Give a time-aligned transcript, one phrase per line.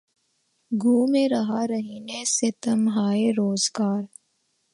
[0.71, 4.01] گو میں رہا رہینِ ستمہائے روزگار